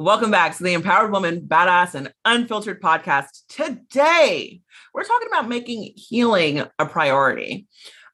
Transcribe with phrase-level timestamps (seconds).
[0.00, 3.42] Welcome back to the Empowered Woman, Badass and Unfiltered podcast.
[3.48, 4.60] Today,
[4.94, 7.66] we're talking about making healing a priority.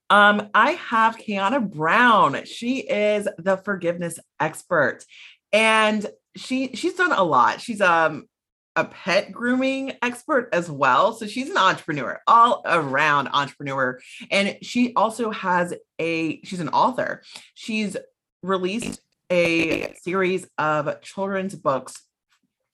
[0.08, 2.46] Um, I have Kyonna Brown.
[2.46, 5.04] She is the forgiveness expert,
[5.52, 7.60] and she she's done a lot.
[7.60, 8.28] She's um
[8.76, 11.12] a pet grooming expert as well.
[11.12, 14.00] So she's an entrepreneur, all around entrepreneur.
[14.30, 17.22] And she also has a, she's an author.
[17.54, 17.96] She's
[18.42, 21.94] released a series of children's books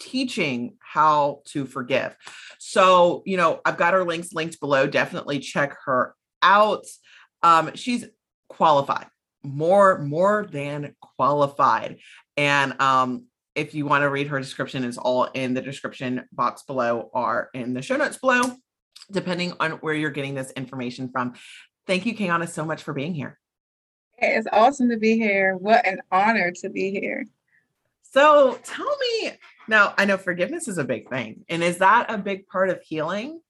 [0.01, 2.17] teaching how to forgive.
[2.59, 4.87] So, you know, I've got her links linked below.
[4.87, 6.85] Definitely check her out.
[7.43, 8.07] Um, she's
[8.49, 9.07] qualified,
[9.43, 11.99] more more than qualified.
[12.37, 16.63] And um, if you want to read her description, it's all in the description box
[16.63, 18.43] below or in the show notes below,
[19.11, 21.35] depending on where you're getting this information from.
[21.87, 23.39] Thank you, Kyonna, so much for being here.
[24.21, 25.57] It's awesome to be here.
[25.57, 27.27] What an honor to be here.
[28.03, 29.33] So tell me
[29.69, 31.45] now, I know forgiveness is a big thing.
[31.49, 33.41] And is that a big part of healing?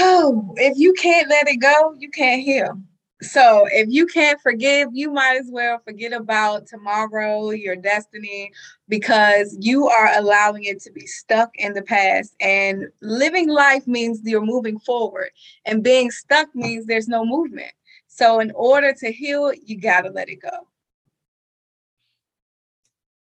[0.00, 2.78] Oh, if you can't let it go, you can't heal.
[3.20, 8.50] So if you can't forgive, you might as well forget about tomorrow, your destiny,
[8.88, 12.34] because you are allowing it to be stuck in the past.
[12.40, 15.30] And living life means you're moving forward,
[15.64, 17.72] and being stuck means there's no movement.
[18.14, 20.68] So in order to heal, you got to let it go.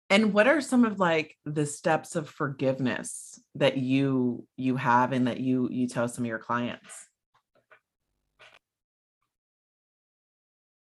[0.09, 5.27] And what are some of like the steps of forgiveness that you you have and
[5.27, 7.07] that you you tell some of your clients?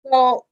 [0.04, 0.46] Well,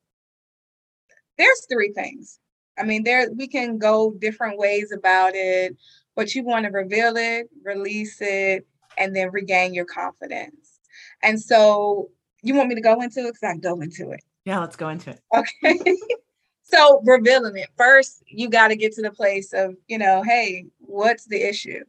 [1.38, 2.40] there's three things.
[2.76, 5.76] I mean, there we can go different ways about it,
[6.16, 8.66] but you want to reveal it, release it,
[8.98, 10.80] and then regain your confidence.
[11.22, 12.10] And so
[12.44, 13.34] you want me to go into it?
[13.34, 14.20] Because I go into it.
[14.44, 15.20] Yeah, let's go into it.
[15.34, 15.96] Okay.
[16.62, 17.68] so revealing it.
[17.76, 21.80] First, you got to get to the place of, you know, hey, what's the issue?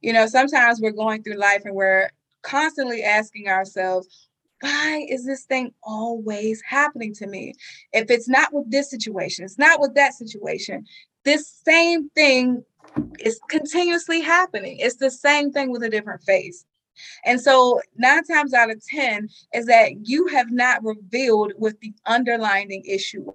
[0.00, 2.10] You know, sometimes we're going through life and we're
[2.42, 4.28] constantly asking ourselves,
[4.60, 7.54] why is this thing always happening to me?
[7.92, 10.86] If it's not with this situation, it's not with that situation,
[11.24, 12.64] this same thing
[13.20, 14.76] is continuously happening.
[14.78, 16.64] It's the same thing with a different face.
[17.24, 21.92] And so, nine times out of 10 is that you have not revealed what the
[22.06, 23.32] underlying issue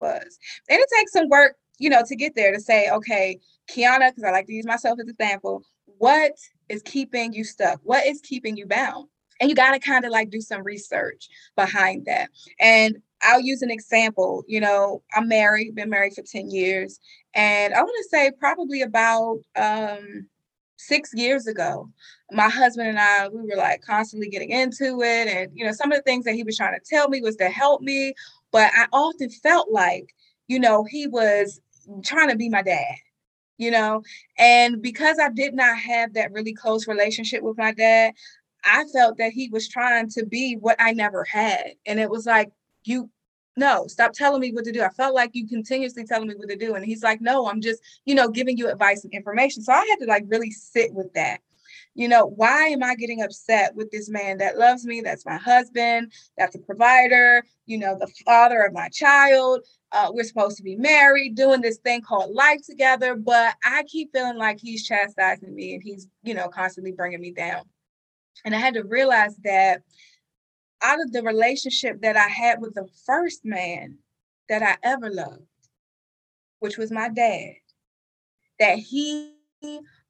[0.00, 0.38] was.
[0.68, 3.38] And it takes some work, you know, to get there to say, okay,
[3.70, 5.62] Kyonna, because I like to use myself as an example,
[5.98, 6.32] what
[6.68, 7.80] is keeping you stuck?
[7.82, 9.08] What is keeping you bound?
[9.40, 12.30] And you got to kind of like do some research behind that.
[12.60, 14.44] And I'll use an example.
[14.46, 16.98] You know, I'm married, been married for 10 years.
[17.34, 20.26] And I want to say probably about um,
[20.76, 21.90] six years ago,
[22.32, 25.28] my husband and I, we were like constantly getting into it.
[25.28, 27.36] And, you know, some of the things that he was trying to tell me was
[27.36, 28.14] to help me.
[28.52, 30.14] But I often felt like,
[30.48, 31.60] you know, he was
[32.04, 32.94] trying to be my dad,
[33.58, 34.02] you know?
[34.38, 38.14] And because I did not have that really close relationship with my dad,
[38.64, 41.72] I felt that he was trying to be what I never had.
[41.86, 42.50] And it was like,
[42.84, 43.10] you
[43.56, 44.82] no, stop telling me what to do.
[44.82, 46.74] I felt like you continuously telling me what to do.
[46.74, 49.62] And he's like, no, I'm just, you know, giving you advice and information.
[49.62, 51.40] So I had to like really sit with that.
[51.94, 55.00] You know, why am I getting upset with this man that loves me?
[55.00, 59.66] That's my husband, that's a provider, you know, the father of my child.
[59.92, 63.16] Uh, we're supposed to be married, doing this thing called life together.
[63.16, 67.32] But I keep feeling like he's chastising me and he's, you know, constantly bringing me
[67.32, 67.62] down.
[68.44, 69.82] And I had to realize that
[70.82, 73.98] out of the relationship that I had with the first man
[74.48, 75.42] that I ever loved,
[76.60, 77.54] which was my dad,
[78.58, 79.34] that he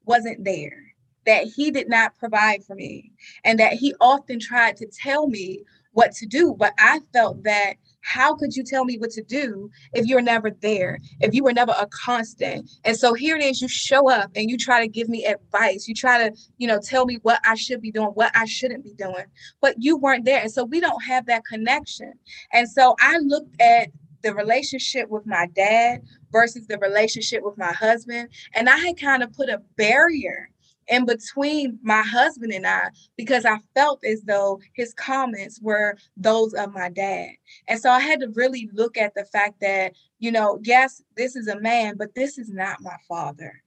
[0.05, 0.93] wasn't there,
[1.25, 3.13] that he did not provide for me,
[3.45, 6.55] and that he often tried to tell me what to do.
[6.57, 7.75] But I felt that
[8.07, 11.53] how could you tell me what to do if you're never there, if you were
[11.53, 12.71] never a constant?
[12.85, 15.89] And so here it is, you show up and you try to give me advice.
[15.89, 18.85] You try to, you know, tell me what I should be doing, what I shouldn't
[18.85, 19.25] be doing,
[19.61, 20.41] but you weren't there.
[20.41, 22.13] And so we don't have that connection.
[22.53, 23.89] And so I looked at
[24.23, 28.29] the relationship with my dad versus the relationship with my husband.
[28.55, 30.51] And I had kind of put a barrier
[30.89, 36.55] in between my husband and I because I felt as though his comments were those
[36.55, 37.31] of my dad.
[37.69, 41.37] And so I had to really look at the fact that, you know, yes, this
[41.37, 43.63] is a man, but this is not my father.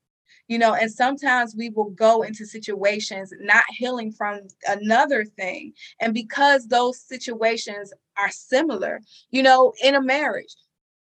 [0.48, 5.74] You know, and sometimes we will go into situations not healing from another thing.
[6.00, 10.56] And because those situations are similar, you know, in a marriage,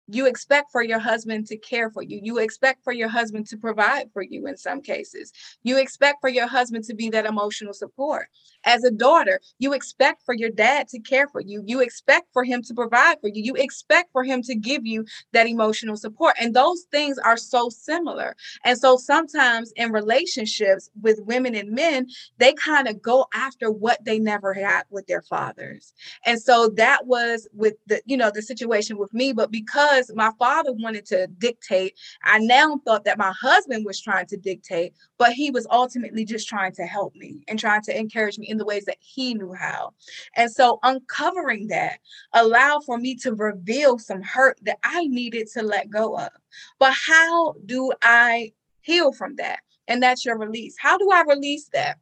[0.08, 2.18] you expect for your husband to care for you.
[2.22, 5.32] You expect for your husband to provide for you in some cases.
[5.62, 8.28] You expect for your husband to be that emotional support.
[8.64, 11.62] As a daughter, you expect for your dad to care for you.
[11.66, 13.42] You expect for him to provide for you.
[13.42, 16.34] You expect for him to give you that emotional support.
[16.40, 18.34] And those things are so similar.
[18.64, 22.08] And so sometimes in relationships with women and men,
[22.38, 25.92] they kind of go after what they never had with their fathers.
[26.24, 29.32] And so that was with the, you know, the situation with me.
[29.32, 34.00] But because because my father wanted to dictate, I now thought that my husband was
[34.00, 37.98] trying to dictate, but he was ultimately just trying to help me and trying to
[37.98, 39.94] encourage me in the ways that he knew how.
[40.36, 41.98] And so uncovering that
[42.32, 46.30] allowed for me to reveal some hurt that I needed to let go of.
[46.78, 49.60] But how do I heal from that?
[49.88, 50.76] And that's your release.
[50.78, 51.98] How do I release that?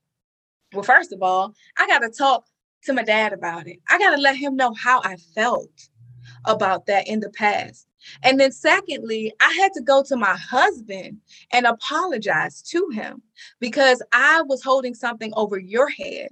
[0.75, 2.45] Well, first of all, I got to talk
[2.85, 3.79] to my dad about it.
[3.89, 5.71] I got to let him know how I felt
[6.47, 7.87] about that in the past.
[8.23, 11.19] And then, secondly, I had to go to my husband
[11.53, 13.23] and apologize to him
[13.61, 16.31] because I was holding something over your head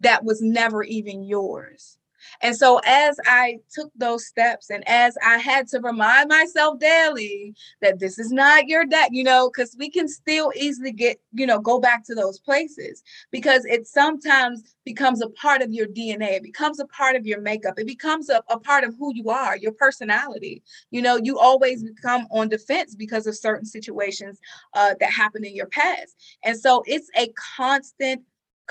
[0.00, 1.98] that was never even yours.
[2.42, 7.54] And so, as I took those steps and as I had to remind myself daily
[7.80, 11.46] that this is not your dad, you know, because we can still easily get, you
[11.46, 16.32] know, go back to those places because it sometimes becomes a part of your DNA.
[16.32, 17.78] It becomes a part of your makeup.
[17.78, 20.64] It becomes a, a part of who you are, your personality.
[20.90, 24.40] You know, you always become on defense because of certain situations
[24.74, 26.16] uh, that happened in your past.
[26.42, 28.22] And so, it's a constant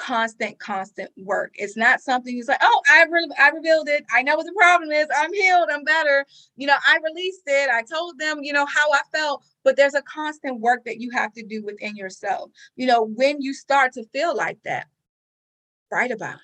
[0.01, 1.51] constant, constant work.
[1.55, 4.03] It's not something you say, oh, I, re- I revealed it.
[4.11, 5.07] I know what the problem is.
[5.15, 5.69] I'm healed.
[5.71, 6.25] I'm better.
[6.57, 7.69] You know, I released it.
[7.69, 9.43] I told them, you know, how I felt.
[9.63, 12.49] But there's a constant work that you have to do within yourself.
[12.75, 14.87] You know, when you start to feel like that,
[15.91, 16.39] write about it.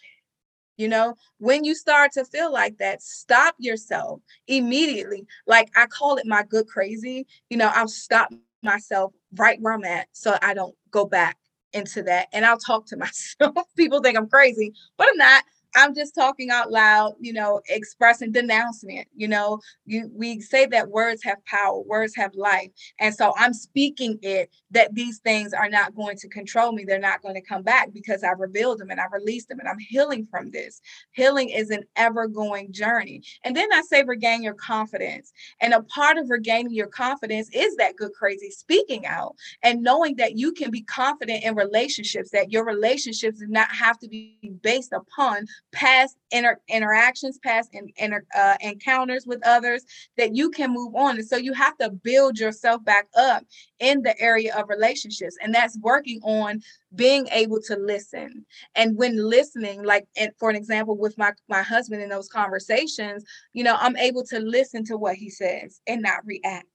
[0.77, 5.25] You know, when you start to feel like that, stop yourself immediately.
[5.47, 7.25] Like I call it my good crazy.
[7.49, 8.31] You know, I'll stop
[8.61, 11.37] myself right where I'm at so I don't go back
[11.77, 13.55] into that and I'll talk to myself.
[13.77, 15.43] People think I'm crazy, but I'm not.
[15.77, 19.07] I'm just talking out loud, you know, expressing denouncement.
[19.15, 22.69] You know, you we say that words have power, words have life.
[22.99, 26.83] And so I'm speaking it that these things are not going to control me.
[26.83, 29.69] They're not going to come back because I revealed them and I released them and
[29.69, 30.81] I'm healing from this.
[31.11, 33.21] Healing is an ever going journey.
[33.43, 35.31] And then I say regain your confidence.
[35.61, 40.15] And a part of regaining your confidence is that good crazy speaking out and knowing
[40.15, 44.39] that you can be confident in relationships, that your relationships do not have to be
[44.63, 49.83] based upon past inter- interactions, past in, inter- uh, encounters with others,
[50.17, 51.17] that you can move on.
[51.17, 53.43] And so you have to build yourself back up
[53.79, 55.37] in the area of relationships.
[55.41, 56.61] And that's working on
[56.95, 58.45] being able to listen.
[58.75, 63.23] And when listening, like and for an example, with my, my husband in those conversations,
[63.53, 66.65] you know, I'm able to listen to what he says and not react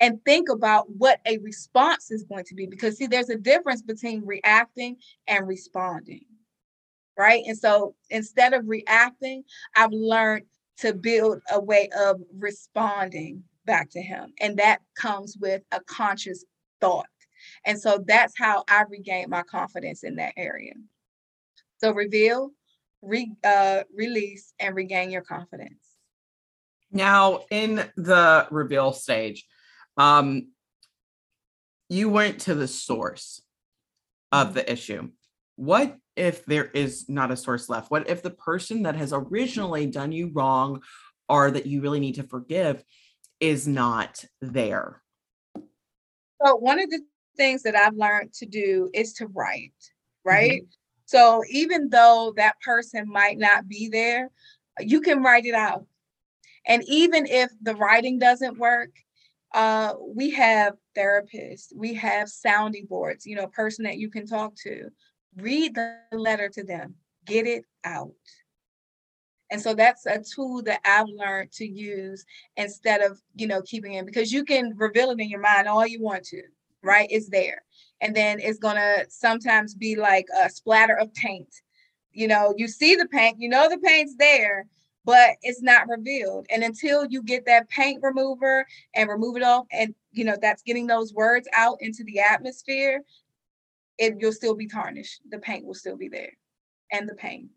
[0.00, 3.82] and think about what a response is going to be because see there's a difference
[3.82, 4.96] between reacting
[5.26, 6.24] and responding
[7.18, 7.42] right?
[7.46, 9.44] And so instead of reacting,
[9.76, 10.44] I've learned
[10.78, 14.32] to build a way of responding back to him.
[14.40, 16.44] And that comes with a conscious
[16.80, 17.06] thought.
[17.64, 20.74] And so that's how I regained my confidence in that area.
[21.78, 22.50] So reveal,
[23.02, 25.82] re, uh, release, and regain your confidence.
[26.90, 29.46] Now, in the reveal stage,
[29.96, 30.48] um,
[31.88, 33.42] you went to the source
[34.32, 34.54] of mm-hmm.
[34.54, 35.10] the issue.
[35.56, 37.90] What if there is not a source left?
[37.90, 40.82] What if the person that has originally done you wrong
[41.28, 42.82] or that you really need to forgive
[43.40, 45.02] is not there?
[46.44, 47.00] So, one of the
[47.36, 49.72] things that I've learned to do is to write,
[50.24, 50.62] right?
[50.62, 50.66] Mm-hmm.
[51.06, 54.30] So, even though that person might not be there,
[54.80, 55.86] you can write it out.
[56.66, 58.90] And even if the writing doesn't work,
[59.54, 64.26] uh, we have therapists, we have sounding boards, you know, a person that you can
[64.26, 64.90] talk to
[65.36, 68.12] read the letter to them, get it out.
[69.50, 72.24] And so that's a tool that I've learned to use
[72.56, 75.86] instead of, you know, keeping it because you can reveal it in your mind all
[75.86, 76.42] you want to,
[76.82, 77.08] right?
[77.10, 77.62] It's there.
[78.00, 81.48] And then it's going to sometimes be like a splatter of paint.
[82.12, 84.66] You know, you see the paint, you know the paint's there,
[85.04, 86.46] but it's not revealed.
[86.50, 90.62] And until you get that paint remover and remove it off, and you know, that's
[90.62, 93.02] getting those words out into the atmosphere,
[93.98, 95.20] it you'll still be tarnished.
[95.30, 96.32] The paint will still be there
[96.92, 97.50] and the pain.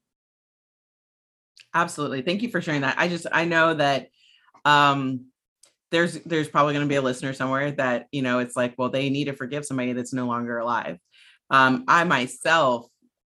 [1.73, 2.21] Absolutely.
[2.21, 2.95] Thank you for sharing that.
[2.97, 4.09] I just I know that
[4.65, 5.25] um
[5.91, 8.89] there's there's probably going to be a listener somewhere that you know it's like well
[8.89, 10.97] they need to forgive somebody that's no longer alive
[11.49, 12.85] um i myself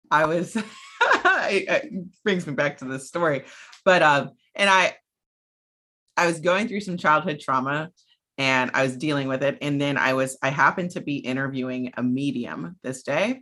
[0.10, 0.56] i was
[1.02, 3.44] it brings me back to this story
[3.86, 4.96] but um and i
[6.18, 7.92] i was going through some childhood trauma
[8.40, 11.94] and i was dealing with it and then i was i happened to be interviewing
[11.98, 13.42] a medium this day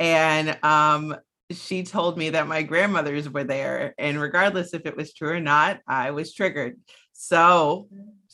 [0.00, 1.14] and um
[1.52, 5.40] she told me that my grandmothers were there and regardless if it was true or
[5.40, 6.76] not i was triggered
[7.12, 7.86] so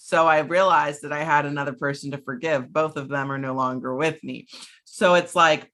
[0.06, 2.72] so I realized that I had another person to forgive.
[2.72, 4.46] Both of them are no longer with me.
[4.84, 5.72] So it's like,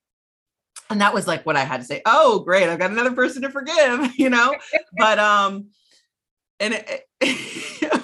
[0.88, 2.00] and that was like what I had to say.
[2.06, 2.66] Oh, great.
[2.66, 4.54] I've got another person to forgive, you know?
[4.96, 5.66] but, um,
[6.60, 7.04] and it,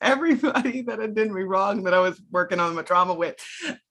[0.00, 3.36] everybody that had done me wrong that I was working on my trauma with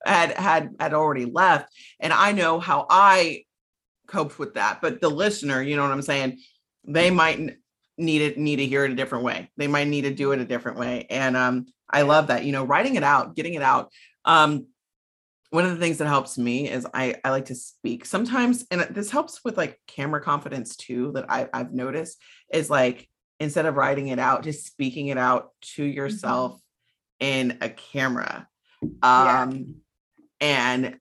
[0.04, 1.72] had had had already left.
[1.98, 3.44] And I know how I
[4.06, 4.80] coped with that.
[4.80, 6.38] But the listener, you know what I'm saying?
[6.84, 7.56] They might
[8.00, 10.40] need it need to hear it a different way they might need to do it
[10.40, 13.62] a different way and um i love that you know writing it out getting it
[13.62, 13.92] out
[14.24, 14.66] um
[15.50, 18.82] one of the things that helps me is I, I like to speak sometimes and
[18.82, 22.18] this helps with like camera confidence too that I, i've noticed
[22.52, 23.08] is like
[23.40, 25.96] instead of writing it out just speaking it out to mm-hmm.
[25.96, 26.60] yourself
[27.20, 27.50] mm-hmm.
[27.50, 28.46] in a camera.
[29.02, 29.74] Um
[30.40, 30.46] yeah.
[30.46, 30.98] and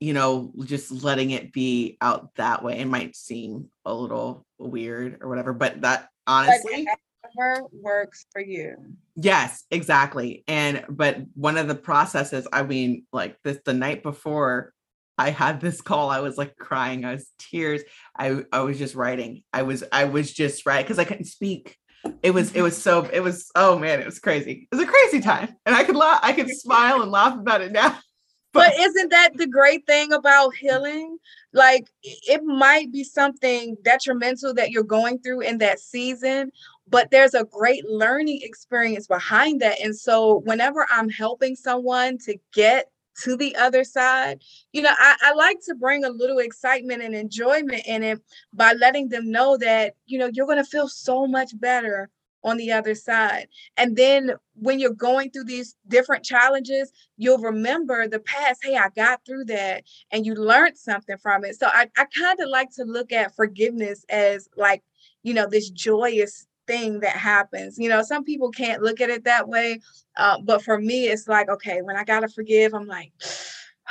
[0.00, 2.78] you know just letting it be out that way.
[2.78, 6.86] It might seem a little weird or whatever but that honestly
[7.34, 8.76] whatever works for you.
[9.14, 10.44] Yes exactly.
[10.48, 14.72] And but one of the processes i mean like this the night before
[15.18, 17.04] i had this call i was like crying.
[17.04, 17.82] I was tears.
[18.16, 19.44] I i was just writing.
[19.52, 21.76] I was i was just right because i couldn't speak
[22.22, 24.90] it was it was so it was oh man it was crazy it was a
[24.90, 27.98] crazy time and i could laugh i could smile and laugh about it now
[28.52, 31.18] but isn't that the great thing about healing?
[31.52, 36.52] Like it might be something detrimental that you're going through in that season,
[36.88, 39.80] but there's a great learning experience behind that.
[39.80, 42.90] And so whenever I'm helping someone to get
[43.22, 44.42] to the other side,
[44.72, 48.20] you know, I, I like to bring a little excitement and enjoyment in it
[48.52, 52.10] by letting them know that, you know, you're going to feel so much better
[52.44, 53.46] on the other side.
[53.76, 58.60] And then when you're going through these different challenges, you'll remember the past.
[58.64, 61.58] Hey, I got through that and you learned something from it.
[61.58, 64.82] So I, I kind of like to look at forgiveness as like,
[65.22, 67.78] you know, this joyous thing that happens.
[67.78, 69.80] You know, some people can't look at it that way.
[70.16, 73.28] Uh, but for me, it's like, okay, when I got to forgive, I'm like, oh,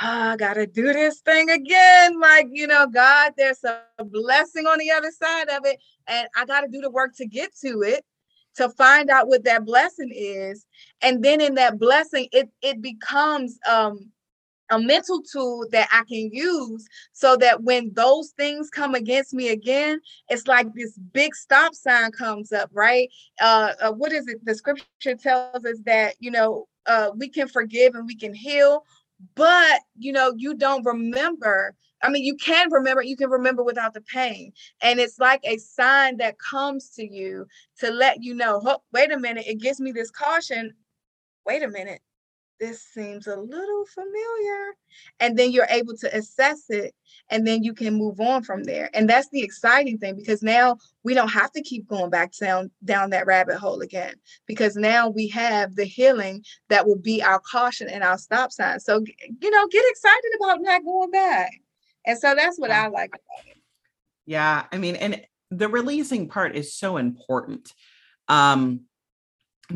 [0.00, 2.18] I gotta do this thing again.
[2.20, 6.44] Like, you know, God, there's a blessing on the other side of it, and I
[6.44, 8.04] gotta do the work to get to it
[8.54, 10.66] to find out what that blessing is
[11.00, 14.10] and then in that blessing it it becomes um
[14.72, 19.50] a mental tool that I can use so that when those things come against me
[19.50, 23.08] again, it's like this big stop sign comes up, right?
[23.40, 24.44] Uh, uh, what is it?
[24.44, 28.84] The scripture tells us that, you know, uh, we can forgive and we can heal,
[29.34, 33.94] but, you know, you don't remember I mean, you can remember, you can remember without
[33.94, 34.52] the pain.
[34.80, 37.46] And it's like a sign that comes to you
[37.78, 40.74] to let you know, oh, wait a minute, it gives me this caution.
[41.46, 42.00] Wait a minute,
[42.62, 44.74] this seems a little familiar.
[45.18, 46.94] And then you're able to assess it
[47.28, 48.88] and then you can move on from there.
[48.94, 52.70] And that's the exciting thing because now we don't have to keep going back down,
[52.84, 54.14] down that rabbit hole again
[54.46, 58.78] because now we have the healing that will be our caution and our stop sign.
[58.78, 59.02] So,
[59.40, 61.50] you know, get excited about not going back.
[62.06, 63.60] And so that's what I like about it.
[64.24, 64.66] Yeah.
[64.70, 67.74] I mean, and the releasing part is so important.
[68.28, 68.82] Um,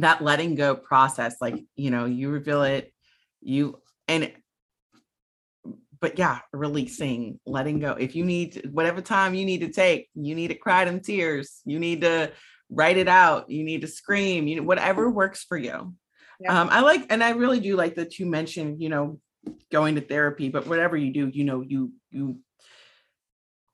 [0.00, 2.93] that letting go process, like, you know, you reveal it,
[3.41, 4.33] you, and,
[6.00, 7.93] but yeah, releasing, letting go.
[7.93, 11.61] If you need whatever time you need to take, you need to cry them tears,
[11.65, 12.33] you need to
[12.69, 15.95] write it out, you need to scream, you know, whatever works for you.
[16.41, 16.61] Yeah.
[16.61, 19.21] Um, I like, and I really do like that you mentioned, you know,
[19.71, 22.41] going to therapy, but whatever you do, you know, you you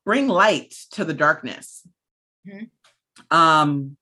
[0.05, 1.81] bring light to the darkness.
[2.47, 3.35] Mm-hmm.
[3.35, 3.97] Um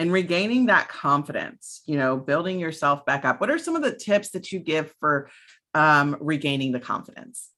[0.00, 3.38] and regaining that confidence, you know, building yourself back up.
[3.38, 5.28] What are some of the tips that you give for
[5.74, 7.50] um, regaining the confidence?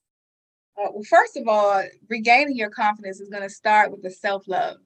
[0.77, 4.49] Uh, well, first of all, regaining your confidence is going to start with the self
[4.49, 4.79] love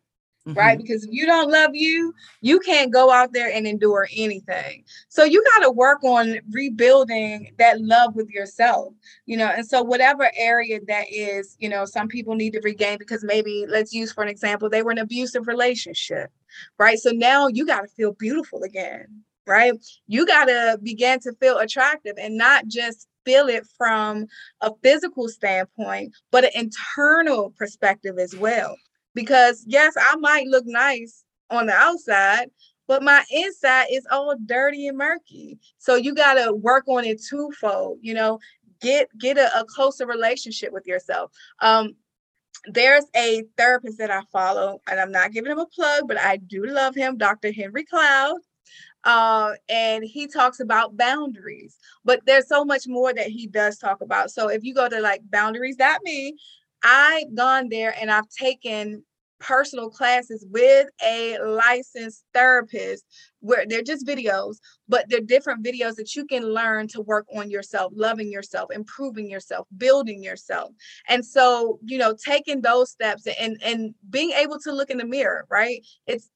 [0.46, 0.58] mm-hmm.
[0.58, 0.78] right?
[0.78, 4.84] Because if you don't love you, you can't go out there and endure anything.
[5.08, 8.94] So you got to work on rebuilding that love with yourself,
[9.26, 9.48] you know.
[9.48, 13.66] And so, whatever area that is, you know, some people need to regain because maybe,
[13.68, 16.30] let's use for an example, they were in an abusive relationship,
[16.78, 16.98] right?
[16.98, 19.06] So now you got to feel beautiful again,
[19.46, 19.74] right?
[20.06, 24.26] You got to begin to feel attractive and not just feel it from
[24.60, 28.76] a physical standpoint, but an internal perspective as well.
[29.14, 32.50] Because yes, I might look nice on the outside,
[32.86, 35.58] but my inside is all dirty and murky.
[35.78, 38.38] So you got to work on it twofold, you know,
[38.80, 41.32] get get a, a closer relationship with yourself.
[41.60, 41.94] Um,
[42.66, 46.36] there's a therapist that I follow, and I'm not giving him a plug, but I
[46.36, 47.52] do love him, Dr.
[47.52, 48.38] Henry Cloud.
[49.04, 54.00] Uh, and he talks about boundaries, but there's so much more that he does talk
[54.00, 54.32] about.
[54.32, 56.36] So if you go to like boundaries.me,
[56.82, 59.04] I've gone there and I've taken
[59.38, 63.04] personal classes with a licensed therapist
[63.40, 64.56] where they're just videos,
[64.88, 69.30] but they're different videos that you can learn to work on yourself, loving yourself, improving
[69.30, 70.72] yourself, building yourself.
[71.08, 75.06] And so, you know, taking those steps and and being able to look in the
[75.06, 75.84] mirror, right?
[76.06, 76.30] It's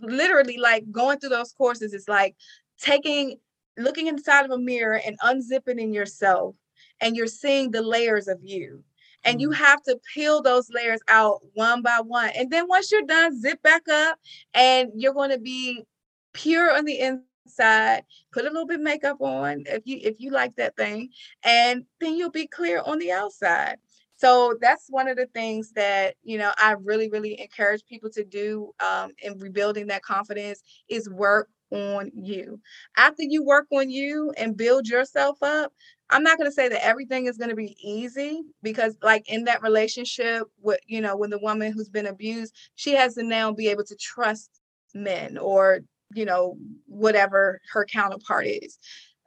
[0.00, 2.34] literally like going through those courses is like
[2.78, 3.36] taking
[3.78, 6.54] looking inside of a mirror and unzipping in yourself
[7.00, 8.82] and you're seeing the layers of you
[9.24, 9.62] and you mm-hmm.
[9.62, 12.30] have to peel those layers out one by one.
[12.36, 14.18] And then once you're done zip back up
[14.54, 15.84] and you're going to be
[16.32, 18.04] pure on the inside.
[18.32, 21.10] Put a little bit makeup on if you if you like that thing
[21.42, 23.76] and then you'll be clear on the outside.
[24.16, 28.24] So that's one of the things that you know i really really encourage people to
[28.24, 32.60] do um, in rebuilding that confidence is work on you
[32.96, 35.72] after you work on you and build yourself up
[36.10, 39.44] I'm not going to say that everything is going to be easy because, like, in
[39.44, 43.50] that relationship, with you know, when the woman who's been abused, she has to now
[43.50, 44.50] be able to trust
[44.94, 45.80] men or,
[46.14, 48.78] you know, whatever her counterpart is.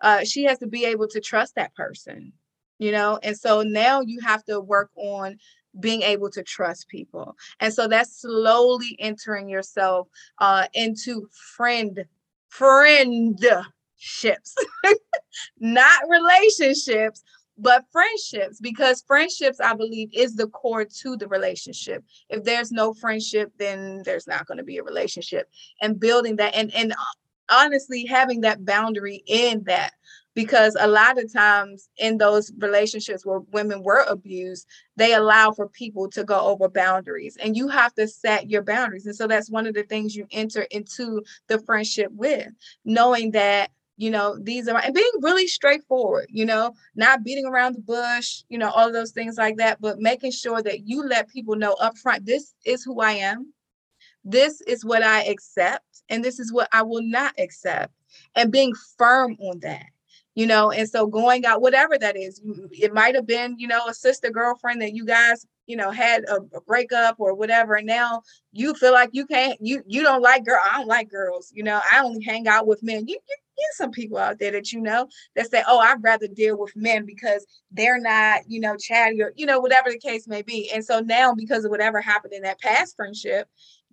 [0.02, 2.32] Uh, she has to be able to trust that person,
[2.78, 5.38] you know, and so now you have to work on
[5.80, 7.36] being able to trust people.
[7.60, 10.08] And so that's slowly entering yourself
[10.40, 12.06] uh, into friend
[12.50, 13.40] friend
[13.98, 14.56] ships,
[15.60, 17.24] not relationships,
[17.58, 22.04] but friendships, because friendships, I believe, is the core to the relationship.
[22.30, 25.50] If there's no friendship, then there's not going to be a relationship.
[25.82, 26.94] And building that, and and
[27.50, 29.92] honestly, having that boundary in that,
[30.34, 35.70] because a lot of times in those relationships where women were abused, they allow for
[35.70, 39.06] people to go over boundaries, and you have to set your boundaries.
[39.06, 42.48] And so that's one of the things you enter into the friendship with,
[42.84, 47.76] knowing that you know these are and being really straightforward you know not beating around
[47.76, 51.30] the bush you know all those things like that but making sure that you let
[51.30, 53.54] people know up front this is who i am
[54.26, 57.94] this is what i accept and this is what i will not accept
[58.36, 59.86] and being firm on that
[60.36, 62.42] you know and so going out whatever that is
[62.72, 66.24] it might have been you know a sister girlfriend that you guys you know had
[66.26, 70.22] a, a, breakup or whatever and now you feel like you can't you you don't
[70.22, 73.18] like girl i don't like girls you know i only hang out with men you,
[73.28, 76.58] you you some people out there that you know that say, "Oh, I'd rather deal
[76.58, 80.42] with men because they're not, you know, chatty or you know, whatever the case may
[80.42, 83.48] be." And so now, because of whatever happened in that past friendship,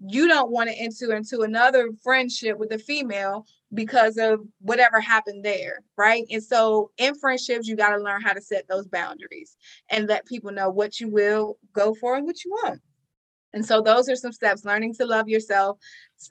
[0.07, 5.45] you don't want to enter into another friendship with a female because of whatever happened
[5.45, 6.25] there, right?
[6.31, 9.57] And so in friendships, you got to learn how to set those boundaries
[9.91, 12.81] and let people know what you will go for and what you won't.
[13.55, 15.79] And so those are some steps: learning to love yourself,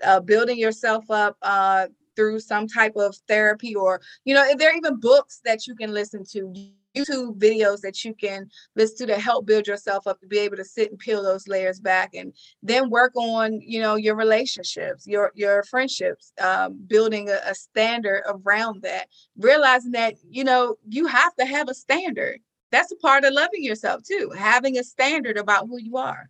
[0.04, 4.76] uh, building yourself up uh, through some type of therapy, or you know, there are
[4.76, 6.54] even books that you can listen to.
[6.96, 10.58] YouTube videos that you can listen to to help build yourself up to be able
[10.58, 15.08] to sit and peel those layers back and then work on you know your relationships
[15.08, 21.08] your your friendships um, building a, a standard around that realizing that you know you
[21.08, 22.40] have to have a standard.
[22.72, 26.30] That's a part of loving yourself too having a standard about who you are.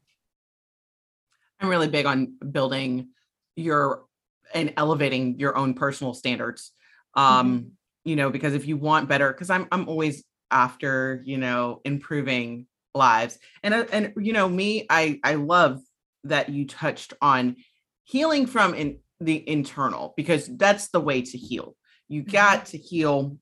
[1.60, 3.10] I'm really big on building
[3.56, 4.06] your
[4.54, 6.72] and elevating your own personal standards.
[7.16, 7.68] Um mm-hmm.
[8.06, 12.68] you know because if you want better because i'm i'm always after you know improving
[12.94, 15.82] lives and uh, and you know me i i love
[16.24, 17.56] that you touched on
[18.04, 21.76] healing from in the internal because that's the way to heal
[22.08, 22.32] you mm-hmm.
[22.32, 23.38] got to heal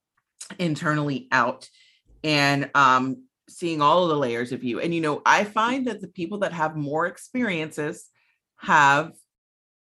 [0.60, 1.67] internally out
[2.24, 6.02] and um seeing all of the layers of you and you know i find that
[6.02, 8.08] the people that have more experiences
[8.58, 9.13] have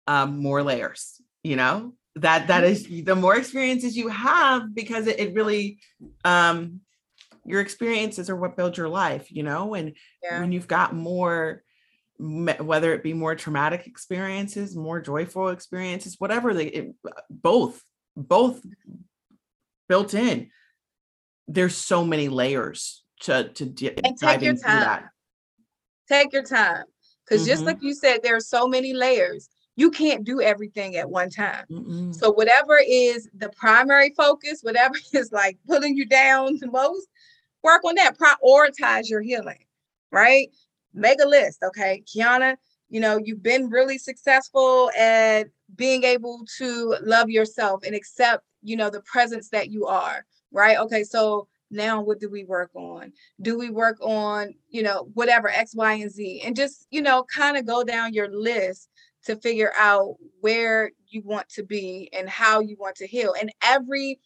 [0.06, 3.04] um, more layers you know that that mm-hmm.
[3.04, 5.78] the more experiences you have because it, it really
[6.24, 6.80] um
[7.48, 10.40] your experiences are what build your life, you know, and yeah.
[10.40, 11.62] when you've got more
[12.20, 16.94] whether it be more traumatic experiences, more joyful experiences, whatever they it,
[17.30, 17.82] both
[18.16, 18.60] both
[19.88, 20.50] built in.
[21.46, 25.08] There's so many layers to to take your time.
[26.08, 26.84] Take your time.
[27.24, 27.50] Because mm-hmm.
[27.50, 29.48] just like you said, there are so many layers.
[29.76, 31.64] you can't do everything at one time.
[31.70, 32.12] Mm-mm.
[32.12, 37.06] So whatever is the primary focus, whatever is like pulling you down the most,
[37.62, 38.16] work on that.
[38.18, 39.64] Prioritize your healing,
[40.10, 40.48] right?
[40.94, 41.62] Make a list.
[41.62, 42.02] Okay.
[42.06, 42.56] Kyonna,
[42.88, 48.76] you know, you've been really successful at being able to love yourself and accept, you
[48.76, 50.78] know, the presence that you are, right?
[50.78, 51.04] Okay.
[51.04, 55.74] So now what do we work on do we work on you know whatever x
[55.74, 58.88] y and z and just you know kind of go down your list
[59.24, 63.52] to figure out where you want to be and how you want to heal and
[63.62, 64.18] every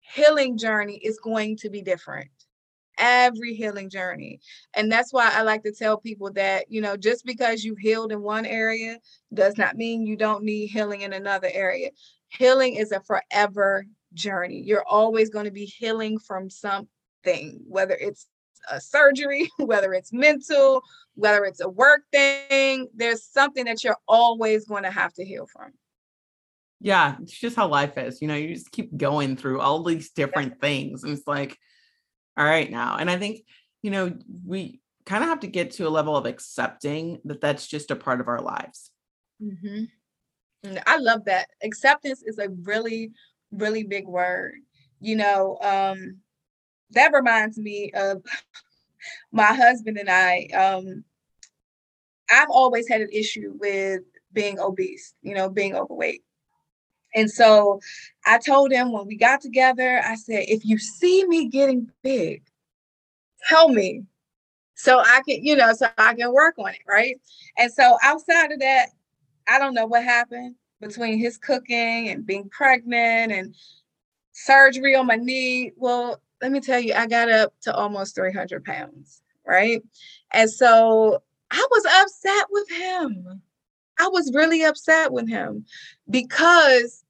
[0.00, 2.30] healing journey is going to be different
[2.98, 4.40] every healing journey
[4.74, 8.12] and that's why i like to tell people that you know just because you healed
[8.12, 8.98] in one area
[9.34, 11.90] does not mean you don't need healing in another area
[12.28, 14.60] healing is a forever journey.
[14.60, 18.26] You're always going to be healing from something, whether it's
[18.70, 20.82] a surgery, whether it's mental,
[21.14, 25.46] whether it's a work thing, there's something that you're always going to have to heal
[25.46, 25.72] from.
[26.80, 28.20] Yeah, it's just how life is.
[28.20, 31.04] You know, you just keep going through all these different things.
[31.04, 31.58] And it's like,
[32.36, 32.96] all right now.
[32.98, 33.44] And I think,
[33.82, 37.66] you know, we kind of have to get to a level of accepting that that's
[37.66, 38.90] just a part of our lives.
[39.42, 39.84] Mm-hmm.
[40.86, 41.48] I love that.
[41.62, 43.12] Acceptance is a really
[43.52, 44.54] really big word.
[45.00, 46.18] You know, um,
[46.90, 48.22] that reminds me of
[49.32, 50.46] my husband and I.
[50.54, 51.04] Um,
[52.30, 56.22] I've always had an issue with being obese, you know, being overweight.
[57.16, 57.80] And so
[58.26, 62.42] I told him when we got together, I said, if you see me getting big,
[63.48, 64.04] tell me
[64.74, 66.82] so I can, you know, so I can work on it.
[66.86, 67.18] Right.
[67.56, 68.90] And so outside of that,
[69.48, 73.54] I don't know what happened between his cooking and being pregnant and
[74.32, 75.72] surgery on my knee.
[75.76, 79.82] Well, let me tell you, I got up to almost 300 pounds, right?
[80.32, 83.40] And so I was upset with him.
[83.98, 85.64] I was really upset with him
[86.10, 87.04] because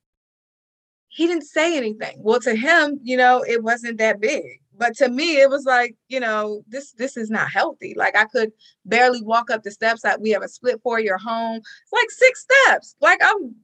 [1.17, 2.17] he didn't say anything.
[2.19, 4.61] Well, to him, you know, it wasn't that big.
[4.79, 7.95] But to me, it was like, you know, this this is not healthy.
[7.97, 8.53] Like I could
[8.85, 10.05] barely walk up the steps.
[10.05, 11.57] Like we have a split foyer home.
[11.57, 12.97] It's like six steps.
[13.01, 13.55] Like I'm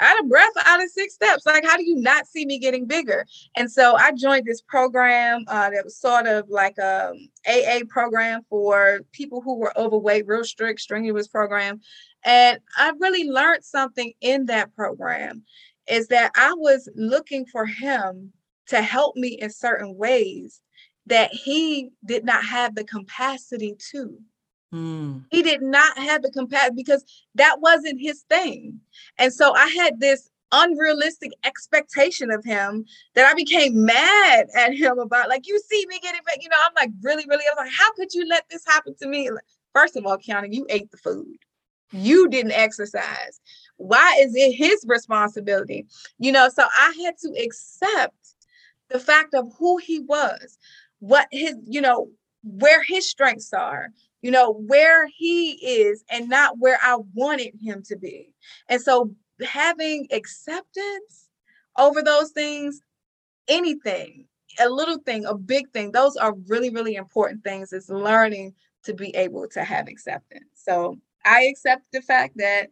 [0.00, 1.46] out of breath out of six steps.
[1.46, 3.26] Like, how do you not see me getting bigger?
[3.56, 7.12] And so I joined this program uh, that was sort of like a
[7.46, 11.80] AA program for people who were overweight, real strict, strenuous program.
[12.24, 15.44] And I really learned something in that program
[15.90, 18.32] is that I was looking for him
[18.68, 20.60] to help me in certain ways
[21.06, 24.18] that he did not have the capacity to.
[24.74, 25.24] Mm.
[25.30, 28.80] He did not have the capacity because that wasn't his thing.
[29.16, 34.98] And so I had this unrealistic expectation of him that I became mad at him
[34.98, 35.28] about.
[35.28, 37.72] Like, you see me getting back, you know, I'm like, really, really, I was like,
[37.76, 39.30] how could you let this happen to me?
[39.74, 41.36] First of all, Kyonna, you ate the food.
[41.90, 43.40] You didn't exercise.
[43.76, 45.86] Why is it his responsibility?
[46.18, 48.34] You know, so I had to accept
[48.88, 50.58] the fact of who he was,
[51.00, 52.10] what his, you know,
[52.42, 53.88] where his strengths are,
[54.22, 58.32] you know, where he is and not where I wanted him to be.
[58.68, 59.10] And so
[59.46, 61.28] having acceptance
[61.76, 62.80] over those things,
[63.46, 64.26] anything,
[64.60, 67.72] a little thing, a big thing, those are really, really important things.
[67.72, 70.48] Is learning to be able to have acceptance.
[70.54, 70.98] So
[71.28, 72.68] I accept the fact that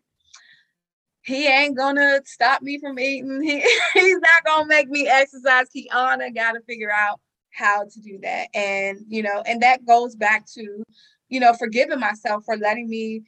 [1.22, 3.42] he ain't gonna stop me from eating.
[3.42, 3.60] He,
[3.94, 5.66] he's not gonna make me exercise.
[5.76, 7.20] Kyonna gotta figure out
[7.52, 8.48] how to do that.
[8.54, 10.84] And you know, and that goes back to,
[11.28, 13.22] you know, forgiving myself for letting me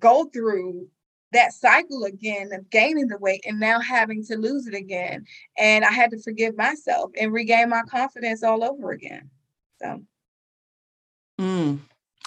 [0.00, 0.88] go through
[1.32, 5.24] that cycle again of gaining the weight and now having to lose it again.
[5.56, 9.30] And I had to forgive myself and regain my confidence all over again.
[9.80, 10.02] So
[11.40, 11.78] mm.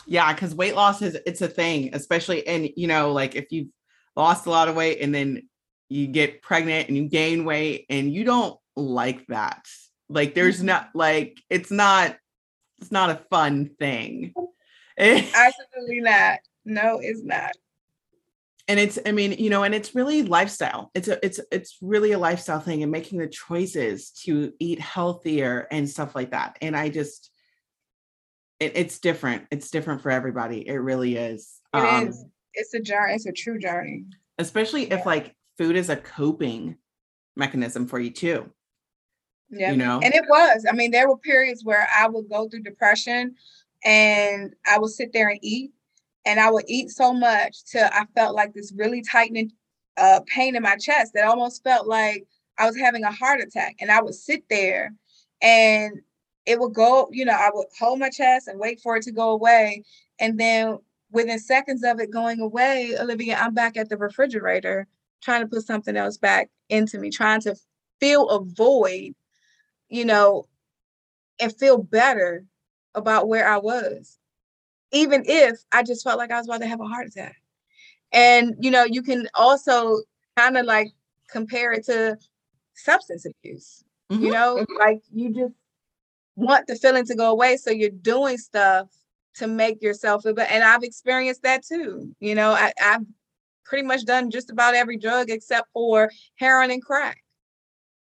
[0.05, 3.69] Yeah, because weight loss is it's a thing, especially and you know, like if you've
[4.15, 5.47] lost a lot of weight and then
[5.89, 9.65] you get pregnant and you gain weight and you don't like that.
[10.09, 10.67] Like there's mm-hmm.
[10.67, 12.17] not like it's not
[12.79, 14.33] it's not a fun thing.
[14.97, 16.39] Absolutely not.
[16.65, 17.51] No, it's not.
[18.67, 20.89] And it's, I mean, you know, and it's really lifestyle.
[20.93, 25.67] It's a, it's, it's really a lifestyle thing and making the choices to eat healthier
[25.69, 26.57] and stuff like that.
[26.61, 27.29] And I just,
[28.63, 29.45] it, it's different.
[29.51, 30.67] It's different for everybody.
[30.67, 31.59] It really is.
[31.73, 32.25] It um, is.
[32.53, 33.13] It's a journey.
[33.13, 34.05] It's a true journey.
[34.37, 34.95] Especially yeah.
[34.95, 36.77] if like food is a coping
[37.35, 38.49] mechanism for you too.
[39.49, 39.71] Yeah.
[39.71, 40.65] You know, and it was.
[40.67, 43.35] I mean, there were periods where I would go through depression
[43.83, 45.71] and I would sit there and eat,
[46.25, 49.51] and I would eat so much till I felt like this really tightening
[49.97, 52.25] uh, pain in my chest that almost felt like
[52.57, 53.75] I was having a heart attack.
[53.79, 54.93] And I would sit there,
[55.41, 56.01] and
[56.45, 57.09] it would go.
[57.11, 59.83] You know, I would hold my chest and wait for it to go away,
[60.19, 60.79] and then
[61.11, 64.87] within seconds of it going away, Olivia, I'm back at the refrigerator
[65.21, 67.55] trying to put something else back into me, trying to
[67.99, 69.13] fill a void,
[69.89, 70.45] you know,
[71.39, 72.43] and feel better
[72.95, 74.17] about where I was,
[74.91, 77.41] even if I just felt like I was about to have a heart attack.
[78.11, 80.01] And, you know, you can also
[80.35, 80.89] kind of like
[81.29, 82.17] compare it to
[82.73, 84.23] substance abuse, mm-hmm.
[84.23, 85.53] you know, like you just
[86.35, 87.57] want the feeling to go away.
[87.57, 88.89] So you're doing stuff
[89.35, 90.51] to make yourself feel better.
[90.51, 92.15] And I've experienced that too.
[92.19, 93.01] You know, I, I've
[93.65, 97.17] pretty much done just about every drug except for heroin and crack.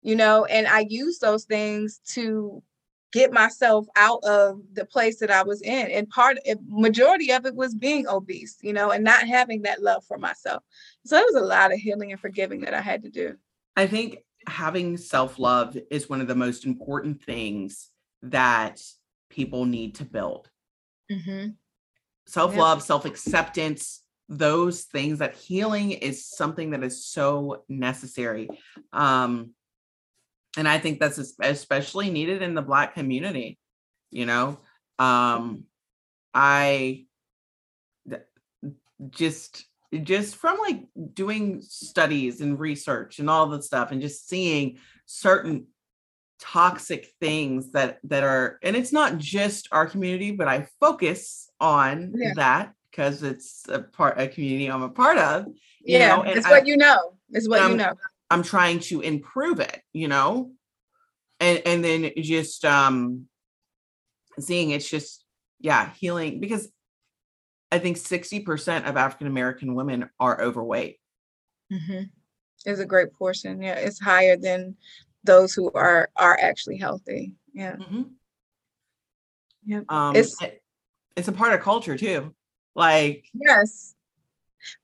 [0.03, 2.63] You know, and I use those things to
[3.13, 5.91] get myself out of the place that I was in.
[5.91, 6.37] And part
[6.69, 10.63] majority of it was being obese, you know, and not having that love for myself.
[11.07, 13.37] So it was a lot of healing and forgiving that I had to do.
[13.77, 17.91] I think having self-love is one of the most important things
[18.31, 18.81] that
[19.31, 20.49] people need to build
[21.11, 21.51] Mm-hmm.
[22.27, 22.87] Self love, yep.
[22.87, 28.49] self acceptance, those things that healing is something that is so necessary.
[28.93, 29.51] Um,
[30.57, 33.59] and I think that's especially needed in the Black community.
[34.11, 34.59] You know,
[34.99, 35.65] um,
[36.33, 37.07] I
[39.11, 39.67] just
[40.03, 45.67] just from like doing studies and research and all the stuff and just seeing certain
[46.45, 52.13] toxic things that that are and it's not just our community but i focus on
[52.15, 52.33] yeah.
[52.37, 55.47] that because it's a part a community i'm a part of
[55.81, 57.95] yeah know, it's I, what you know it's what you know
[58.31, 60.51] i'm trying to improve it you know
[61.41, 63.27] and and then just um
[64.39, 65.25] seeing it's just
[65.61, 66.69] yeah healing because
[67.73, 70.99] i think 60% of african american women are overweight
[71.73, 72.03] mm-hmm.
[72.67, 74.77] is a great portion yeah it's higher than
[75.25, 77.33] those who are are actually healthy.
[77.53, 77.77] Yeah.
[77.77, 78.03] Mm-hmm.
[79.67, 79.81] Yeah.
[79.89, 80.37] Um, it's
[81.17, 82.35] it's a part of culture too.
[82.75, 83.95] Like yes,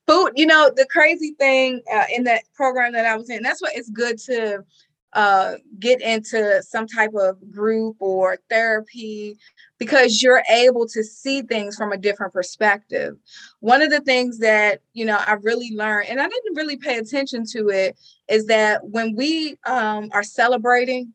[0.06, 0.32] food.
[0.36, 3.42] You know the crazy thing uh, in that program that I was in.
[3.42, 4.64] That's what it's good to
[5.12, 9.36] uh, get into some type of group or therapy
[9.78, 13.16] because you're able to see things from a different perspective.
[13.60, 16.98] One of the things that, you know, I really learned, and I didn't really pay
[16.98, 17.96] attention to it,
[18.28, 21.12] is that when we um, are celebrating,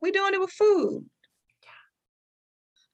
[0.00, 1.04] we're doing it with food.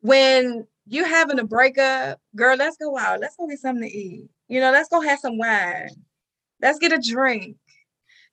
[0.01, 3.20] When you're having a breakup, girl, let's go out.
[3.20, 4.29] Let's go get something to eat.
[4.48, 5.90] You know, let's go have some wine.
[6.61, 7.57] Let's get a drink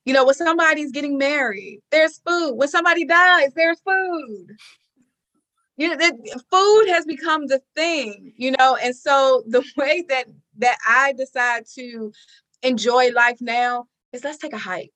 [0.06, 2.54] you know, when somebody's getting married, there's food.
[2.54, 4.56] When somebody dies, there's food.
[5.76, 6.14] You know, that
[6.50, 10.26] food has become the thing, you know, and so the way that
[10.58, 12.12] that I decide to
[12.62, 14.92] enjoy life now is let's take a hike.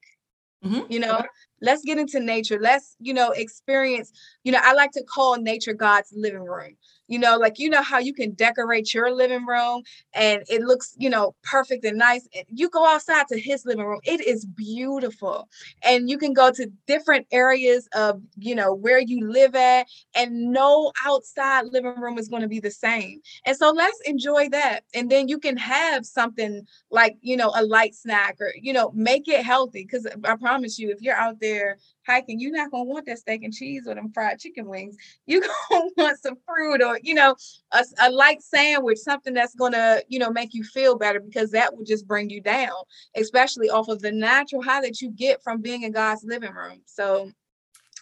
[0.65, 0.93] Mm-hmm.
[0.93, 1.23] You know,
[1.61, 2.59] let's get into nature.
[2.61, 4.13] Let's, you know, experience,
[4.45, 6.77] you know, I like to call nature God's living room
[7.11, 9.83] you know like you know how you can decorate your living room
[10.15, 13.85] and it looks you know perfect and nice and you go outside to his living
[13.85, 15.49] room it is beautiful.
[15.83, 20.53] And you can go to different areas of you know where you live at and
[20.53, 23.21] no outside living room is going to be the same.
[23.45, 27.65] And so let's enjoy that and then you can have something like you know a
[27.65, 31.41] light snack or you know make it healthy because i promise you if you're out
[31.41, 34.97] there hiking, you're not gonna want that steak and cheese or them fried chicken wings.
[35.27, 37.37] You're gonna want some fruit or you know,
[37.73, 41.77] a, a light sandwich, something that's gonna, you know, make you feel better because that
[41.77, 42.71] will just bring you down,
[43.17, 46.83] especially off of the natural high that you get from being in God's living room.
[46.87, 47.31] So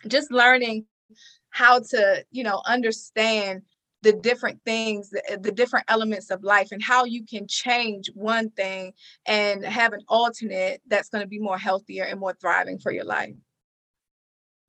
[0.06, 0.86] just learning
[1.50, 3.62] how to, you know, understand
[4.02, 8.50] the different things, the, the, different elements of life, and how you can change one
[8.50, 8.92] thing
[9.26, 13.04] and have an alternate that's going to be more healthier and more thriving for your
[13.04, 13.34] life.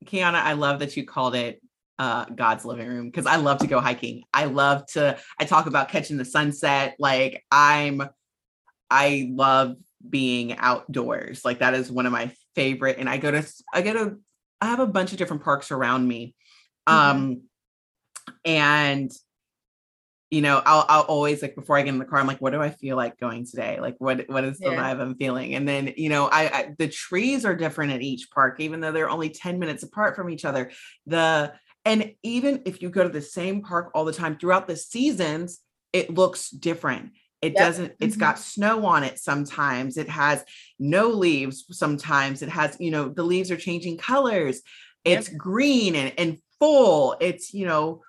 [0.05, 1.61] Kyonna, I love that you called it
[1.97, 4.23] uh, God's living room because I love to go hiking.
[4.33, 6.95] I love to, I talk about catching the sunset.
[6.97, 8.01] Like I'm,
[8.89, 9.75] I love
[10.07, 11.43] being outdoors.
[11.43, 12.97] Like that is one of my favorite.
[12.97, 14.17] And I go to, I go to,
[14.61, 16.35] I have a bunch of different parks around me.
[16.87, 17.17] Mm-hmm.
[17.17, 17.41] Um,
[18.45, 19.11] and
[20.31, 22.51] you know, I'll I'll always like before I get in the car, I'm like, what
[22.53, 23.79] do I feel like going today?
[23.79, 24.93] Like, what what is the yeah.
[24.93, 25.55] vibe I'm feeling?
[25.55, 28.91] And then, you know, I, I the trees are different at each park, even though
[28.91, 30.71] they're only 10 minutes apart from each other.
[31.07, 34.75] The and even if you go to the same park all the time throughout the
[34.75, 35.59] seasons,
[35.93, 37.13] it looks different.
[37.41, 37.57] It yep.
[37.57, 38.19] doesn't, It's mm-hmm.
[38.19, 39.97] got snow on it sometimes.
[39.97, 40.43] It has
[40.77, 42.41] no leaves sometimes.
[42.41, 44.61] It has, you know, the leaves are changing colors.
[45.05, 45.37] It's yep.
[45.37, 47.15] green and, and full.
[47.21, 48.03] It's, you know,